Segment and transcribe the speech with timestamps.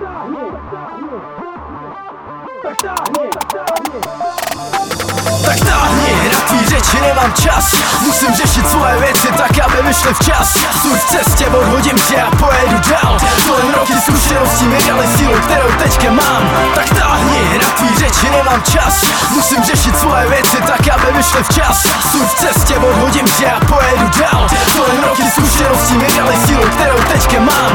[0.00, 0.08] Tak
[5.60, 7.74] táhni, na tvý řeči nemám čas
[8.06, 12.76] Musím řešit svoje věci tak, aby vyšly včas Jsou v cestě, odhodím tě a pojedu
[12.90, 18.30] dál Kolem roky zkušeností mi dali sílu, kterou teďka mám Tak táhni, na tvý řeči
[18.30, 23.46] nemám čas Musím řešit svoje věci tak, aby vyšly včas Jsou v cestě, odhodím tě
[23.46, 24.48] a pojedu dál.
[24.72, 27.72] Kolem roky zkušeností mi dali sílu, kterou teďka mám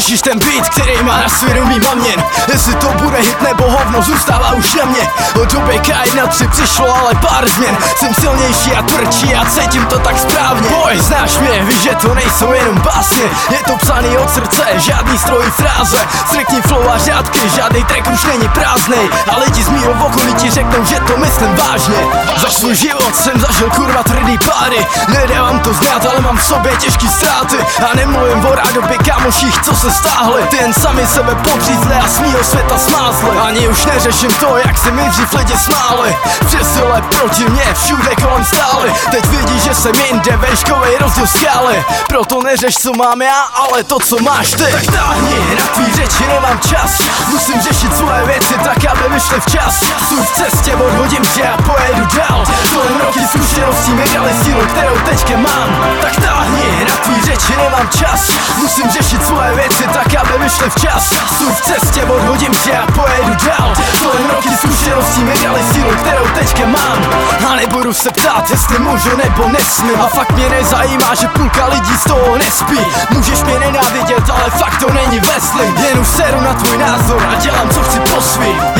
[0.00, 2.24] Slyšíš ten beat, který má na svědomí maměn?
[2.52, 5.08] Jestli to bude hit nebo hovno, zůstává už na mě.
[5.42, 7.76] Od doby K1 3 přišlo ale pár změn.
[7.96, 10.68] Jsem silnější a tvrdší a cítím to tak správně.
[10.68, 13.22] Boj, znáš mě, víš, že to nejsou jenom básně.
[13.50, 15.98] Je to psaný od srdce, žádný stroj fráze.
[16.26, 19.10] Striktní flow a řádky, žádný track už není prázdnej.
[19.32, 22.06] A lidi z mýho okolí ti řeknou, že to myslím vážně.
[22.36, 24.86] Za svůj život jsem zažil kurva tvrdý páry.
[25.08, 27.56] Nedávám to znát, ale mám v sobě těžký ztráty.
[27.90, 32.44] A nemluvím o rádoby kamoších, co se stáhli Ty jen sami sebe podřízli a smího
[32.44, 33.30] světa smázli.
[33.38, 36.16] Ani už neřeším to, jak se mi dřív lidi smáli.
[36.46, 41.84] Přesile proti mě všude kolem stály Teď vidí, že jsem jinde, veškovej rozdíl skály.
[42.08, 44.72] Proto neřeš, co mám já, ale to, co máš ty.
[44.72, 47.02] Tak táhni, na tvý řeči nemám čas.
[47.28, 49.84] Musím řešit svoje věci tak, aby vyšly včas.
[50.08, 52.44] Jsou v cestě, odhodím tě a pojedu dál.
[52.74, 53.39] Kolem roky zkušeností
[60.50, 61.12] vyšly včas.
[61.38, 63.74] Jsou v cestě, odhodím tě a pojedu dál.
[64.02, 66.98] Kolem roky zkušeností mi dali sílu, kterou teďka mám.
[67.50, 70.00] A nebudu se ptát, jestli můžu nebo nesmím.
[70.00, 72.78] A fakt mě nezajímá, že půlka lidí z toho nespí.
[73.10, 77.34] Můžeš mě nenávidět, ale fakt to není veslím Jen už seru na tvůj názor a
[77.34, 78.20] dělám co chci po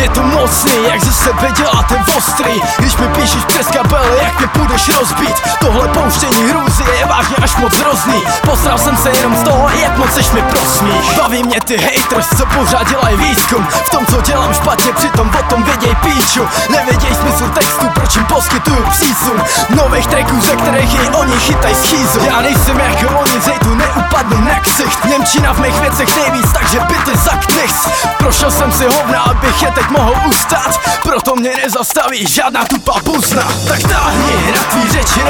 [0.00, 2.60] Je to mocný, jak ze sebe děláte ostrý.
[2.78, 5.36] Když mi píšeš přes kabely, jak mě půjdeš rozbít?
[5.60, 8.22] Tohle pouštění hrůzy je vážně až moc hrozný.
[8.42, 11.16] Posral jsem se jenom z toho, jak moc seš mi prosmíš.
[11.16, 13.66] Baví mě ty haters, co pořád dělají výzkum.
[13.66, 16.48] V tom, co dělám špatně, přitom o tom věděj píču.
[16.70, 22.20] Nevěděj smysl textu, proč jim poskytuju přísun Nových tracků, ze kterých i oni chytaj schýzu.
[22.26, 27.18] Já nejsem jako oni, zejdu neupadnu na ksicht Němčina v mých věcech nejvíc, takže byty
[27.18, 27.74] zaknich
[28.18, 33.42] Prošel jsem si hovna, abych je teď mohl ustát Proto mě nezastaví žádná tupá buzna.
[33.68, 34.62] Tak táhni, na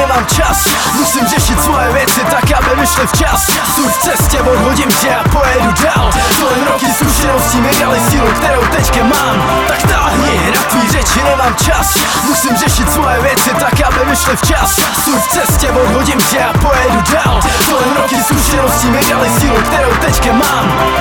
[0.00, 0.68] nemám čas.
[0.94, 3.50] Musím řešit svoje věci tak, aby vyšly včas.
[3.74, 6.10] Jsou v cestě, odhodím tě a pojedu dál.
[6.40, 9.36] Kolem roky zkušeností mi dali sílu, kterou teďka mám.
[9.68, 11.98] Tak táhni, na tvý řeči nemám čas.
[12.24, 14.80] Musím řešit svoje věci tak, aby vyšly včas.
[15.04, 17.40] Jsou v cestě, odhodím tě a pojedu dál.
[17.70, 20.99] Kolem roky zkušeností mi dali sílu, kterou teďka mám